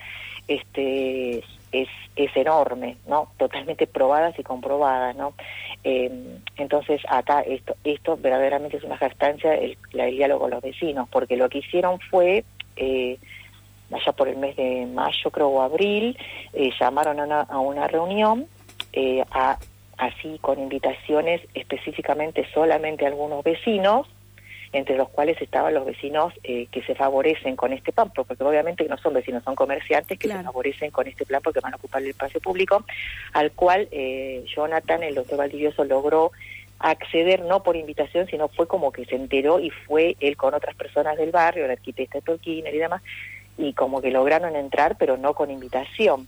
este 0.47 1.43
es, 1.71 1.89
es 2.15 2.37
enorme, 2.37 2.97
¿no? 3.07 3.29
Totalmente 3.37 3.87
probadas 3.87 4.37
y 4.39 4.43
comprobadas, 4.43 5.15
¿no? 5.15 5.33
Eh, 5.83 6.39
entonces 6.57 7.01
acá 7.09 7.41
esto 7.41 7.75
esto 7.83 8.17
verdaderamente 8.17 8.77
es 8.77 8.83
una 8.83 8.97
jactancia 8.97 9.53
el, 9.55 9.77
diálogo 9.91 10.41
con 10.41 10.51
los 10.51 10.61
vecinos, 10.61 11.09
porque 11.09 11.35
lo 11.35 11.49
que 11.49 11.59
hicieron 11.59 11.99
fue 11.99 12.45
eh, 12.75 13.17
allá 13.91 14.11
por 14.13 14.27
el 14.27 14.37
mes 14.37 14.55
de 14.55 14.85
mayo 14.85 15.31
creo 15.31 15.49
o 15.49 15.61
abril 15.61 16.17
eh, 16.53 16.71
llamaron 16.79 17.19
a 17.19 17.23
una, 17.23 17.41
a 17.41 17.59
una 17.59 17.87
reunión 17.87 18.47
eh, 18.93 19.23
a, 19.31 19.57
así 19.97 20.37
con 20.41 20.59
invitaciones 20.59 21.41
específicamente 21.53 22.47
solamente 22.53 23.05
a 23.05 23.09
algunos 23.09 23.43
vecinos 23.43 24.07
entre 24.75 24.97
los 24.97 25.07
cuales 25.07 25.41
estaban 25.41 25.73
los 25.73 25.85
vecinos 25.85 26.33
eh, 26.43 26.67
que 26.69 26.83
se 26.83 26.95
favorecen 26.95 27.55
con 27.55 27.71
este 27.71 27.93
plan, 27.93 28.11
porque 28.13 28.35
obviamente 28.43 28.85
no 28.89 28.97
son 28.97 29.13
vecinos, 29.13 29.41
son 29.43 29.55
comerciantes 29.55 30.19
que 30.19 30.27
se 30.27 30.43
favorecen 30.43 30.91
con 30.91 31.07
este 31.07 31.25
plan 31.25 31.41
porque 31.41 31.61
van 31.61 31.73
a 31.73 31.77
ocupar 31.77 32.01
el 32.01 32.09
espacio 32.09 32.41
público, 32.41 32.83
al 33.31 33.51
cual 33.51 33.87
eh, 33.91 34.43
Jonathan, 34.53 35.01
el 35.03 35.15
doctor 35.15 35.37
Valdivioso, 35.37 35.85
logró 35.85 36.31
acceder 36.79 37.41
no 37.45 37.63
por 37.63 37.77
invitación, 37.77 38.27
sino 38.27 38.49
fue 38.49 38.67
como 38.67 38.91
que 38.91 39.05
se 39.05 39.15
enteró 39.15 39.61
y 39.61 39.69
fue 39.69 40.17
él 40.19 40.35
con 40.35 40.53
otras 40.53 40.75
personas 40.75 41.17
del 41.17 41.31
barrio, 41.31 41.63
el 41.63 41.71
arquitecto 41.71 42.19
Tolkien 42.19 42.67
y 42.67 42.77
demás, 42.77 43.01
y 43.57 43.71
como 43.71 44.01
que 44.01 44.11
lograron 44.11 44.57
entrar, 44.57 44.97
pero 44.97 45.15
no 45.15 45.33
con 45.33 45.51
invitación. 45.51 46.27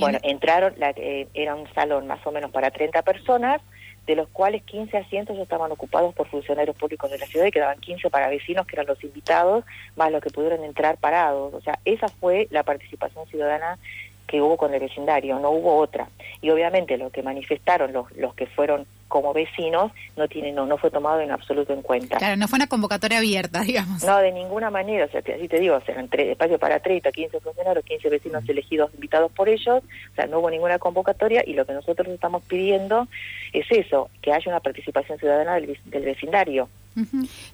Bueno, 0.00 0.18
entraron, 0.22 0.72
la, 0.78 0.94
eh, 0.96 1.28
era 1.34 1.54
un 1.54 1.70
salón 1.74 2.06
más 2.06 2.26
o 2.26 2.32
menos 2.32 2.50
para 2.50 2.70
30 2.70 3.02
personas, 3.02 3.60
de 4.08 4.16
los 4.16 4.26
cuales 4.30 4.62
15 4.62 4.96
asientos 4.96 5.38
estaban 5.38 5.70
ocupados 5.70 6.14
por 6.14 6.26
funcionarios 6.28 6.74
públicos 6.74 7.10
de 7.10 7.18
la 7.18 7.26
ciudad 7.26 7.44
y 7.44 7.50
quedaban 7.50 7.78
15 7.78 8.08
para 8.08 8.30
vecinos, 8.30 8.66
que 8.66 8.74
eran 8.74 8.86
los 8.86 9.04
invitados, 9.04 9.66
más 9.96 10.10
los 10.10 10.22
que 10.22 10.30
pudieron 10.30 10.64
entrar 10.64 10.96
parados. 10.96 11.52
O 11.52 11.60
sea, 11.60 11.78
esa 11.84 12.08
fue 12.08 12.48
la 12.50 12.62
participación 12.62 13.26
ciudadana 13.26 13.78
que 14.26 14.40
hubo 14.40 14.56
con 14.56 14.72
el 14.72 14.80
vecindario, 14.80 15.38
no 15.38 15.50
hubo 15.50 15.76
otra. 15.76 16.08
Y 16.40 16.48
obviamente 16.48 16.96
lo 16.96 17.10
que 17.10 17.22
manifestaron 17.22 17.92
los, 17.92 18.10
los 18.12 18.34
que 18.34 18.46
fueron 18.46 18.86
como 19.08 19.32
vecinos 19.32 19.92
no 20.16 20.28
tiene 20.28 20.52
no, 20.52 20.66
no 20.66 20.78
fue 20.78 20.90
tomado 20.90 21.20
en 21.20 21.30
absoluto 21.30 21.72
en 21.72 21.82
cuenta. 21.82 22.18
Claro, 22.18 22.36
no 22.36 22.46
fue 22.46 22.58
una 22.58 22.66
convocatoria 22.66 23.18
abierta, 23.18 23.60
digamos. 23.64 24.04
No, 24.04 24.18
de 24.18 24.32
ninguna 24.32 24.70
manera, 24.70 25.06
o 25.06 25.08
sea, 25.08 25.20
así 25.20 25.48
te 25.48 25.58
digo, 25.58 25.76
o 25.76 25.80
sea, 25.80 25.98
entre 25.98 26.32
espacio 26.32 26.58
para 26.58 26.80
30, 26.80 27.10
15 27.10 27.40
funcionarios, 27.40 27.84
15 27.84 28.08
vecinos 28.10 28.48
elegidos, 28.48 28.92
invitados 28.94 29.32
por 29.32 29.48
ellos, 29.48 29.82
o 29.82 30.14
sea, 30.14 30.26
no 30.26 30.40
hubo 30.40 30.50
ninguna 30.50 30.78
convocatoria 30.78 31.42
y 31.46 31.54
lo 31.54 31.64
que 31.64 31.72
nosotros 31.72 32.08
estamos 32.08 32.42
pidiendo 32.44 33.08
es 33.52 33.66
eso, 33.70 34.10
que 34.22 34.32
haya 34.32 34.50
una 34.50 34.60
participación 34.60 35.18
ciudadana 35.18 35.54
del, 35.54 35.78
del 35.86 36.04
vecindario. 36.04 36.68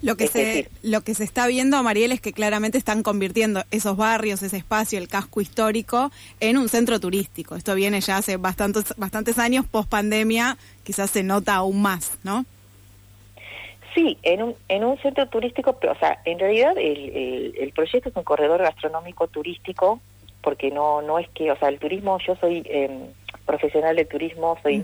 Lo 0.03 0.17
que 0.17 0.27
se 0.29 0.71
lo 0.83 1.03
que 1.03 1.15
se 1.15 1.25
está 1.25 1.47
viendo, 1.47 1.83
Mariel, 1.83 2.13
es 2.13 2.21
que 2.21 2.33
claramente 2.33 2.79
están 2.79 3.03
convirtiendo 3.03 3.65
esos 3.71 3.97
barrios, 3.97 4.43
ese 4.43 4.57
espacio, 4.57 4.99
el 4.99 5.09
casco 5.09 5.41
histórico, 5.41 6.11
en 6.41 6.57
un 6.57 6.69
centro 6.69 6.99
turístico. 7.01 7.57
Esto 7.57 7.75
viene 7.75 8.01
ya 8.01 8.19
hace 8.19 8.37
bastantes 8.37 8.95
bastantes 8.97 9.39
años, 9.39 9.67
post 9.67 9.89
pandemia, 9.89 10.57
quizás 10.85 11.11
se 11.11 11.23
nota 11.23 11.55
aún 11.57 11.83
más, 11.83 12.19
¿no? 12.23 12.45
Sí, 13.95 14.19
en 14.23 14.43
un, 14.43 14.55
en 14.69 14.85
un 14.85 14.99
centro 14.99 15.29
turístico, 15.29 15.79
pero, 15.79 15.93
o 15.93 15.97
sea, 15.97 16.21
en 16.25 16.39
realidad 16.39 16.77
el, 16.77 17.55
el, 17.57 17.73
proyecto 17.73 18.09
es 18.09 18.17
un 18.17 18.25
corredor 18.25 18.61
gastronómico 18.61 19.29
turístico, 19.29 20.01
porque 20.43 20.71
no 20.71 21.01
no 21.01 21.19
es 21.19 21.29
que, 21.29 21.51
o 21.53 21.57
sea, 21.57 21.69
el 21.69 21.79
turismo, 21.79 22.19
yo 22.19 22.35
soy 22.37 22.63
em, 22.67 23.13
profesional 23.47 23.95
de 23.95 24.05
turismo, 24.05 24.59
soy 24.63 24.83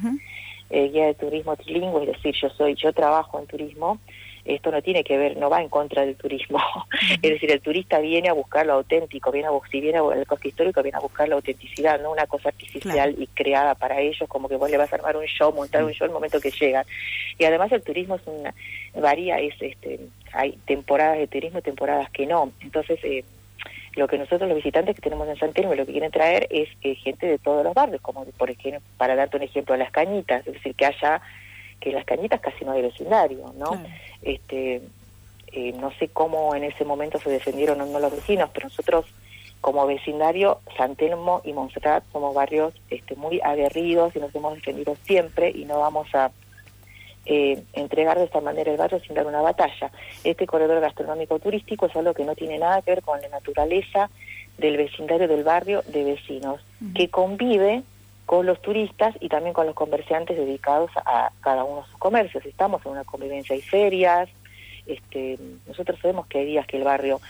eh, 0.70 0.88
guía 0.88 1.06
de 1.06 1.14
turismo 1.14 1.56
trilingüe, 1.56 2.04
es 2.04 2.12
decir, 2.12 2.34
yo 2.40 2.50
soy, 2.50 2.76
yo 2.76 2.92
trabajo 2.92 3.40
en 3.40 3.46
turismo, 3.46 3.98
esto 4.44 4.70
no 4.70 4.82
tiene 4.82 5.04
que 5.04 5.18
ver, 5.18 5.36
no 5.36 5.50
va 5.50 5.62
en 5.62 5.68
contra 5.68 6.04
del 6.04 6.16
turismo. 6.16 6.58
es 7.22 7.30
decir, 7.30 7.50
el 7.50 7.60
turista 7.60 7.98
viene 7.98 8.28
a 8.28 8.32
buscar 8.32 8.66
lo 8.66 8.74
auténtico, 8.74 9.30
viene 9.30 9.48
a, 9.48 9.52
si 9.70 9.80
viene 9.80 9.98
al 9.98 10.26
costo 10.26 10.48
histórico, 10.48 10.82
viene 10.82 10.98
a 10.98 11.00
buscar 11.00 11.28
la 11.28 11.36
autenticidad, 11.36 12.00
no 12.00 12.12
una 12.12 12.26
cosa 12.26 12.48
artificial 12.48 13.14
y 13.18 13.26
creada 13.28 13.74
para 13.74 14.00
ellos, 14.00 14.28
como 14.28 14.48
que 14.48 14.56
vos 14.56 14.70
le 14.70 14.76
vas 14.76 14.92
a 14.92 14.96
armar 14.96 15.16
un 15.16 15.26
show, 15.26 15.52
montar 15.52 15.84
un 15.84 15.92
show 15.92 16.06
el 16.06 16.12
momento 16.12 16.40
que 16.40 16.50
llegan. 16.50 16.84
Y 17.38 17.44
además 17.44 17.72
el 17.72 17.82
turismo 17.82 18.16
es 18.16 18.22
una, 18.26 18.54
varía, 18.94 19.38
es, 19.38 19.54
este, 19.60 20.00
hay 20.32 20.52
temporadas 20.66 21.18
de 21.18 21.26
turismo 21.26 21.58
y 21.58 21.62
temporadas 21.62 22.10
que 22.10 22.26
no. 22.26 22.52
Entonces, 22.60 22.98
eh, 23.02 23.24
lo 23.96 24.06
que 24.06 24.18
nosotros 24.18 24.48
los 24.48 24.56
visitantes 24.56 24.94
que 24.94 25.02
tenemos 25.02 25.28
en 25.28 25.36
San 25.36 25.52
Telmo 25.52 25.74
lo 25.74 25.84
que 25.84 25.92
quieren 25.92 26.10
traer 26.10 26.46
es 26.50 26.68
eh, 26.82 26.94
gente 26.94 27.26
de 27.26 27.38
todos 27.38 27.64
los 27.64 27.74
barrios, 27.74 28.00
como 28.00 28.24
por 28.24 28.50
ejemplo, 28.50 28.80
para 28.96 29.16
darte 29.16 29.36
un 29.36 29.42
ejemplo, 29.42 29.76
las 29.76 29.90
cañitas, 29.90 30.46
es 30.46 30.54
decir, 30.54 30.74
que 30.74 30.86
haya 30.86 31.20
que 31.80 31.92
las 31.92 32.04
cañitas 32.04 32.40
casi 32.40 32.64
no 32.64 32.72
hay 32.72 32.82
vecindario, 32.82 33.52
¿no? 33.56 33.70
Este, 34.22 34.82
eh, 35.52 35.72
no 35.72 35.90
sé 35.92 36.08
cómo 36.08 36.54
en 36.54 36.64
ese 36.64 36.84
momento 36.84 37.18
se 37.18 37.30
defendieron 37.30 37.80
o 37.80 37.86
no 37.86 37.98
los 37.98 38.12
vecinos, 38.12 38.50
pero 38.52 38.68
nosotros 38.68 39.06
como 39.60 39.86
vecindario, 39.86 40.60
San 40.76 40.96
Telmo 40.96 41.42
y 41.44 41.52
Montserrat 41.52 42.04
somos 42.12 42.34
barrios 42.34 42.74
este, 42.88 43.14
muy 43.16 43.40
aguerridos 43.42 44.14
y 44.16 44.18
nos 44.18 44.34
hemos 44.34 44.54
defendido 44.54 44.96
siempre 45.04 45.50
y 45.50 45.64
no 45.64 45.80
vamos 45.80 46.14
a 46.14 46.30
eh, 47.26 47.62
entregar 47.74 48.18
de 48.18 48.24
esta 48.24 48.40
manera 48.40 48.70
el 48.70 48.78
barrio 48.78 49.00
sin 49.00 49.14
dar 49.14 49.26
una 49.26 49.42
batalla. 49.42 49.90
Este 50.24 50.46
corredor 50.46 50.80
gastronómico 50.80 51.38
turístico 51.38 51.86
es 51.86 51.96
algo 51.96 52.14
que 52.14 52.24
no 52.24 52.34
tiene 52.34 52.58
nada 52.58 52.80
que 52.80 52.92
ver 52.92 53.02
con 53.02 53.20
la 53.20 53.28
naturaleza 53.28 54.08
del 54.56 54.76
vecindario 54.76 55.28
del 55.28 55.44
barrio 55.44 55.82
de 55.88 56.04
vecinos, 56.04 56.60
que 56.94 57.08
convive 57.08 57.82
con 58.30 58.46
los 58.46 58.62
turistas 58.62 59.12
y 59.18 59.28
también 59.28 59.52
con 59.52 59.66
los 59.66 59.74
comerciantes 59.74 60.36
dedicados 60.36 60.92
a 61.04 61.32
cada 61.40 61.64
uno 61.64 61.80
de 61.80 61.88
sus 61.88 61.98
comercios. 61.98 62.46
Estamos 62.46 62.80
en 62.86 62.92
una 62.92 63.02
convivencia, 63.02 63.56
y 63.56 63.60
ferias, 63.60 64.28
este, 64.86 65.36
nosotros 65.66 65.98
sabemos 66.00 66.28
que 66.28 66.38
hay 66.38 66.44
días 66.44 66.64
que 66.68 66.76
el 66.76 66.84
barrio 66.84 67.20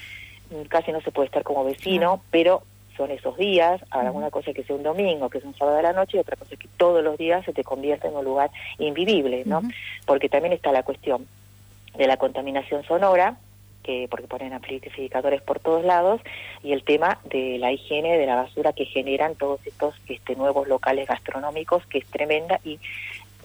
casi 0.69 0.93
no 0.93 1.01
se 1.01 1.11
puede 1.11 1.29
estar 1.29 1.43
como 1.43 1.65
vecino, 1.65 2.21
pero 2.31 2.65
son 2.99 3.11
esos 3.13 3.39
días, 3.39 3.81
ahora 3.89 4.13
una 4.13 4.29
cosa 4.29 4.51
es 4.51 4.57
que 4.57 4.63
sea 4.63 4.77
un 4.77 4.83
domingo, 4.83 5.31
que 5.31 5.39
es 5.39 5.45
un 5.45 5.57
sábado 5.57 5.79
de 5.79 5.85
la 5.85 5.95
noche, 5.95 6.19
y 6.19 6.21
otra 6.21 6.37
cosa 6.37 6.53
es 6.53 6.61
que 6.61 6.69
todos 6.77 7.03
los 7.03 7.17
días 7.17 7.47
se 7.47 7.55
te 7.55 7.65
convierta 7.65 8.07
en 8.07 8.17
un 8.17 8.25
lugar 8.27 8.51
invivible, 8.79 9.45
¿no? 9.47 9.63
Porque 10.05 10.29
también 10.29 10.53
está 10.53 10.71
la 10.71 10.83
cuestión 10.83 11.27
de 11.97 12.07
la 12.07 12.19
contaminación 12.19 12.85
sonora, 12.85 13.39
que 13.83 14.07
porque 14.11 14.27
ponen 14.27 14.53
amplificadores 14.53 15.43
por 15.43 15.61
todos 15.61 15.85
lados 15.85 16.21
y 16.63 16.73
el 16.73 16.85
tema 16.85 17.19
de 17.25 17.59
la 17.59 17.73
higiene 17.73 18.19
de 18.19 18.27
la 18.27 18.37
basura 18.37 18.73
que 18.73 18.85
generan 18.85 19.35
todos 19.35 19.61
estos 19.67 19.95
este, 20.09 20.37
nuevos 20.37 20.69
locales 20.69 21.09
gastronómicos 21.09 21.87
que 21.87 21.99
es 21.99 22.07
tremenda 22.07 22.61
y 22.65 22.79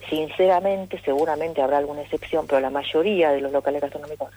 sinceramente 0.08 1.00
seguramente 1.04 1.62
habrá 1.62 1.78
alguna 1.78 2.02
excepción 2.02 2.46
pero 2.46 2.60
la 2.60 2.70
mayoría 2.70 3.32
de 3.32 3.40
los 3.40 3.52
locales 3.52 3.80
gastronómicos 3.80 4.30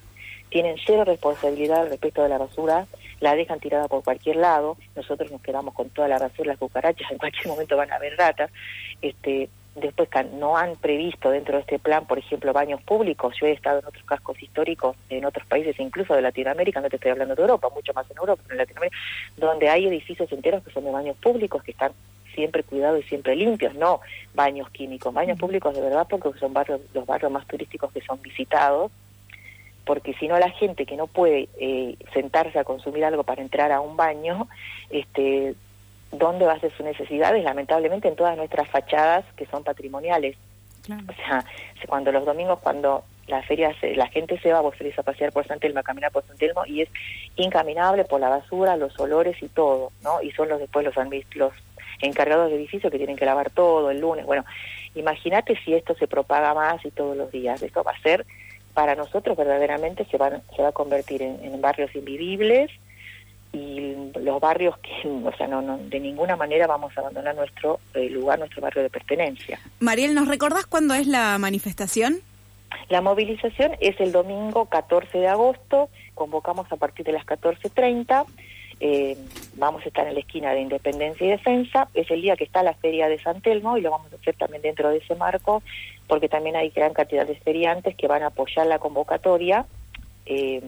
tienen 0.49 0.77
cero 0.83 1.03
responsabilidad 1.05 1.87
respecto 1.89 2.23
de 2.23 2.29
la 2.29 2.37
basura 2.37 2.87
la 3.19 3.35
dejan 3.35 3.59
tirada 3.59 3.87
por 3.87 4.03
cualquier 4.03 4.37
lado 4.37 4.77
nosotros 4.95 5.31
nos 5.31 5.41
quedamos 5.41 5.73
con 5.73 5.89
toda 5.89 6.07
la 6.07 6.17
basura 6.17 6.51
las 6.51 6.59
cucarachas 6.59 7.11
en 7.11 7.17
cualquier 7.17 7.47
momento 7.47 7.77
van 7.77 7.91
a 7.91 7.95
haber 7.95 8.17
ratas 8.17 8.49
este 9.01 9.49
después 9.75 10.09
no 10.33 10.57
han 10.57 10.75
previsto 10.75 11.29
dentro 11.29 11.55
de 11.55 11.61
este 11.61 11.79
plan, 11.79 12.05
por 12.05 12.17
ejemplo, 12.17 12.53
baños 12.53 12.81
públicos. 12.81 13.35
Yo 13.39 13.47
he 13.47 13.51
estado 13.51 13.79
en 13.79 13.85
otros 13.85 14.03
cascos 14.03 14.41
históricos, 14.41 14.95
en 15.09 15.25
otros 15.25 15.45
países, 15.47 15.79
incluso 15.79 16.13
de 16.13 16.21
Latinoamérica, 16.21 16.81
no 16.81 16.89
te 16.89 16.95
estoy 16.95 17.11
hablando 17.11 17.35
de 17.35 17.41
Europa, 17.41 17.69
mucho 17.73 17.93
más 17.93 18.09
en 18.09 18.17
Europa, 18.17 18.41
pero 18.43 18.55
en 18.55 18.59
Latinoamérica, 18.59 18.97
donde 19.37 19.69
hay 19.69 19.87
edificios 19.87 20.31
enteros 20.31 20.63
que 20.63 20.71
son 20.71 20.83
de 20.85 20.91
baños 20.91 21.17
públicos, 21.17 21.63
que 21.63 21.71
están 21.71 21.91
siempre 22.33 22.63
cuidados 22.63 23.03
y 23.03 23.07
siempre 23.07 23.35
limpios, 23.35 23.73
no 23.75 24.01
baños 24.33 24.69
químicos, 24.69 25.13
baños 25.13 25.37
públicos 25.37 25.75
de 25.75 25.81
verdad 25.81 26.07
porque 26.09 26.37
son 26.39 26.53
barrios, 26.53 26.81
los 26.93 27.05
barrios 27.05 27.31
más 27.31 27.45
turísticos 27.47 27.91
que 27.91 28.01
son 28.01 28.21
visitados, 28.21 28.91
porque 29.85 30.13
si 30.13 30.27
no 30.27 30.37
la 30.37 30.49
gente 30.51 30.85
que 30.85 30.95
no 30.95 31.07
puede 31.07 31.49
eh, 31.59 31.95
sentarse 32.13 32.59
a 32.59 32.63
consumir 32.63 33.03
algo 33.03 33.23
para 33.23 33.41
entrar 33.41 33.71
a 33.71 33.81
un 33.81 33.97
baño, 33.97 34.47
este 34.89 35.55
dónde 36.11 36.45
va 36.45 36.53
a 36.53 36.59
ser 36.59 36.71
sus 36.75 36.85
necesidades, 36.85 37.43
lamentablemente 37.43 38.07
en 38.07 38.15
todas 38.15 38.35
nuestras 38.37 38.67
fachadas 38.69 39.25
que 39.35 39.45
son 39.45 39.63
patrimoniales. 39.63 40.37
O 40.87 41.13
sea, 41.13 41.45
cuando 41.87 42.11
los 42.11 42.25
domingos, 42.25 42.59
cuando 42.59 43.03
la 43.27 43.43
feria, 43.43 43.75
la 43.95 44.07
gente 44.07 44.39
se 44.39 44.51
va, 44.51 44.61
vos 44.61 44.75
salís 44.75 44.97
a 44.97 45.03
pasear 45.03 45.31
por 45.31 45.45
San 45.45 45.59
Telmo, 45.59 45.79
a 45.79 45.83
caminar 45.83 46.11
por 46.11 46.25
San 46.25 46.37
Telmo, 46.37 46.65
y 46.65 46.81
es 46.81 46.89
incaminable 47.35 48.05
por 48.05 48.19
la 48.19 48.29
basura, 48.29 48.75
los 48.75 48.99
olores 48.99 49.41
y 49.43 49.47
todo, 49.49 49.91
¿no? 50.03 50.21
Y 50.23 50.31
son 50.31 50.49
los 50.49 50.59
después 50.59 50.83
los, 50.83 50.95
los 51.35 51.53
encargados 52.01 52.49
de 52.49 52.55
edificio 52.55 52.89
que 52.89 52.97
tienen 52.97 53.17
que 53.17 53.25
lavar 53.25 53.51
todo 53.51 53.91
el 53.91 53.99
lunes. 53.99 54.25
Bueno, 54.25 54.45
imagínate 54.95 55.55
si 55.63 55.75
esto 55.75 55.93
se 55.95 56.07
propaga 56.07 56.55
más 56.55 56.83
y 56.83 56.89
todos 56.89 57.15
los 57.15 57.31
días. 57.31 57.61
Esto 57.61 57.83
va 57.83 57.91
a 57.91 58.01
ser, 58.01 58.25
para 58.73 58.95
nosotros 58.95 59.37
verdaderamente 59.37 60.05
se, 60.05 60.17
van, 60.17 60.41
se 60.55 60.63
va 60.63 60.69
a 60.69 60.73
convertir 60.73 61.21
en 61.21 61.61
barrios 61.61 61.93
invivibles, 61.95 62.71
y 63.51 64.11
los 64.19 64.39
barrios 64.39 64.77
que, 64.79 65.07
o 65.07 65.31
sea, 65.37 65.47
no, 65.47 65.77
de 65.77 65.99
ninguna 65.99 66.35
manera 66.35 66.67
vamos 66.67 66.95
a 66.97 67.01
abandonar 67.01 67.35
nuestro 67.35 67.79
eh, 67.93 68.09
lugar, 68.09 68.39
nuestro 68.39 68.61
barrio 68.61 68.83
de 68.83 68.89
pertenencia. 68.89 69.59
Mariel, 69.79 70.13
¿nos 70.15 70.27
recordás 70.27 70.65
cuándo 70.65 70.93
es 70.93 71.07
la 71.07 71.37
manifestación? 71.37 72.21
La 72.89 73.01
movilización 73.01 73.75
es 73.79 73.99
el 73.99 74.11
domingo 74.11 74.65
14 74.65 75.17
de 75.17 75.27
agosto, 75.27 75.89
convocamos 76.13 76.71
a 76.71 76.75
partir 76.75 77.05
de 77.05 77.13
las 77.13 77.25
14.30, 77.25 78.25
eh, 78.81 79.17
vamos 79.55 79.83
a 79.83 79.87
estar 79.87 80.07
en 80.07 80.13
la 80.13 80.19
esquina 80.19 80.53
de 80.53 80.61
Independencia 80.61 81.25
y 81.25 81.29
Defensa, 81.31 81.89
es 81.93 82.09
el 82.11 82.21
día 82.21 82.35
que 82.35 82.43
está 82.43 82.63
la 82.63 82.75
feria 82.75 83.09
de 83.09 83.19
San 83.19 83.41
Telmo 83.41 83.77
y 83.77 83.81
lo 83.81 83.91
vamos 83.91 84.13
a 84.13 84.15
hacer 84.15 84.35
también 84.35 84.61
dentro 84.61 84.89
de 84.89 84.97
ese 84.97 85.15
marco, 85.15 85.63
porque 86.07 86.29
también 86.29 86.55
hay 86.55 86.69
gran 86.69 86.93
cantidad 86.93 87.25
de 87.25 87.35
feriantes 87.35 87.95
que 87.95 88.07
van 88.07 88.23
a 88.23 88.27
apoyar 88.27 88.67
la 88.67 88.79
convocatoria, 88.79 89.65
eh, 90.25 90.61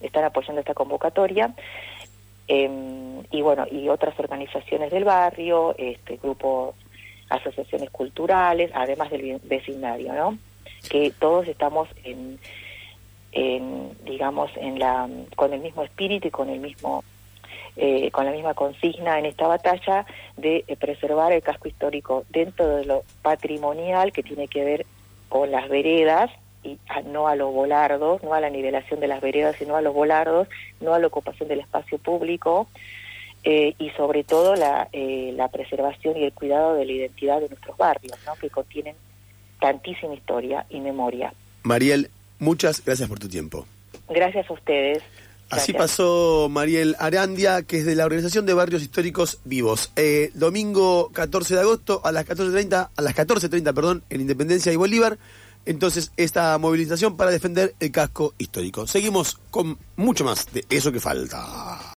están 0.00 0.24
apoyando 0.24 0.60
esta 0.60 0.74
convocatoria. 0.74 1.54
Em, 2.46 3.22
y 3.30 3.40
bueno, 3.40 3.66
y 3.70 3.88
otras 3.88 4.18
organizaciones 4.18 4.90
del 4.90 5.04
barrio, 5.04 5.74
este, 5.78 6.16
grupos, 6.16 6.74
asociaciones 7.30 7.90
culturales, 7.90 8.70
además 8.74 9.10
del 9.10 9.40
vecindario, 9.44 10.12
¿no? 10.12 10.38
Que 10.90 11.10
todos 11.18 11.48
estamos 11.48 11.88
en, 12.04 12.38
digamos, 14.04 14.50
en 14.56 14.78
la, 14.78 15.08
con 15.34 15.52
el 15.52 15.60
mismo 15.60 15.82
espíritu 15.82 16.28
y 16.28 16.30
con 16.30 16.50
el 16.50 16.60
mismo 16.60 17.02
eh, 17.76 18.12
con 18.12 18.24
la 18.24 18.30
misma 18.30 18.54
consigna 18.54 19.18
en 19.18 19.26
esta 19.26 19.48
batalla 19.48 20.06
de 20.36 20.62
eh, 20.68 20.76
preservar 20.76 21.32
el 21.32 21.42
casco 21.42 21.66
histórico 21.66 22.24
dentro 22.28 22.68
de 22.68 22.84
lo 22.84 23.02
patrimonial 23.20 24.12
que 24.12 24.22
tiene 24.22 24.46
que 24.46 24.64
ver 24.64 24.86
con 25.28 25.50
las 25.50 25.68
veredas 25.68 26.30
y 26.64 26.78
no 27.06 27.28
a 27.28 27.36
los 27.36 27.52
volardos, 27.52 28.22
no 28.22 28.34
a 28.34 28.40
la 28.40 28.50
nivelación 28.50 29.00
de 29.00 29.08
las 29.08 29.20
veredas, 29.20 29.56
sino 29.56 29.76
a 29.76 29.82
los 29.82 29.94
volardos, 29.94 30.48
no 30.80 30.94
a 30.94 30.98
la 30.98 31.06
ocupación 31.06 31.48
del 31.48 31.60
espacio 31.60 31.98
público 31.98 32.66
eh, 33.44 33.74
y 33.78 33.90
sobre 33.90 34.24
todo 34.24 34.56
la, 34.56 34.88
eh, 34.92 35.32
la 35.36 35.48
preservación 35.48 36.16
y 36.16 36.24
el 36.24 36.32
cuidado 36.32 36.74
de 36.74 36.86
la 36.86 36.92
identidad 36.92 37.40
de 37.40 37.48
nuestros 37.48 37.76
barrios, 37.76 38.18
¿no? 38.26 38.34
que 38.36 38.48
contienen 38.48 38.96
tantísima 39.60 40.14
historia 40.14 40.66
y 40.70 40.80
memoria. 40.80 41.32
Mariel, 41.62 42.10
muchas 42.38 42.84
gracias 42.84 43.08
por 43.08 43.18
tu 43.18 43.28
tiempo. 43.28 43.66
Gracias 44.08 44.48
a 44.48 44.52
ustedes. 44.52 45.02
Así 45.50 45.72
pasó 45.72 46.48
Mariel 46.50 46.96
Arandia, 46.98 47.62
que 47.62 47.78
es 47.78 47.86
de 47.86 47.94
la 47.94 48.06
Organización 48.06 48.46
de 48.46 48.54
Barrios 48.54 48.82
Históricos 48.82 49.40
Vivos. 49.44 49.92
Eh, 49.94 50.30
domingo 50.34 51.10
14 51.12 51.54
de 51.54 51.60
agosto 51.60 52.00
a 52.04 52.12
las 52.12 52.26
14.30, 52.26 52.90
a 52.96 53.02
las 53.02 53.14
14.30, 53.14 53.74
perdón, 53.74 54.02
en 54.10 54.22
Independencia 54.22 54.72
y 54.72 54.76
Bolívar. 54.76 55.18
Entonces, 55.66 56.12
esta 56.16 56.56
movilización 56.58 57.16
para 57.16 57.30
defender 57.30 57.74
el 57.80 57.90
casco 57.90 58.34
histórico. 58.38 58.86
Seguimos 58.86 59.38
con 59.50 59.78
mucho 59.96 60.24
más 60.24 60.46
de 60.52 60.64
eso 60.68 60.92
que 60.92 61.00
falta. 61.00 61.92